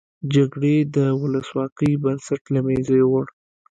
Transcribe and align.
جګړې 0.33 0.75
د 0.95 0.97
ولسواکۍ 1.21 1.91
بنسټ 2.03 2.41
له 2.53 2.59
مینځه 2.65 2.95
یوړ. 3.01 3.25